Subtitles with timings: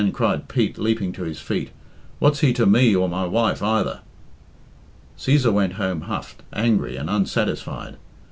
[0.13, 1.69] cried Pete, leaping to his feet.
[2.17, 3.99] "What's he to me or my wife either?"
[5.15, 7.97] Cæsar went home huffed, angry, and unsatisfied.